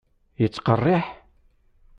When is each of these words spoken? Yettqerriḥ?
Yettqerriḥ? 0.41 1.05